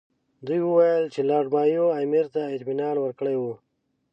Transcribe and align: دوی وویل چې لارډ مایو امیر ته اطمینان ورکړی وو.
دوی 0.45 0.59
وویل 0.63 1.05
چې 1.13 1.21
لارډ 1.29 1.47
مایو 1.55 1.85
امیر 2.01 2.25
ته 2.33 2.41
اطمینان 2.55 2.95
ورکړی 2.99 3.35
وو. 3.37 3.53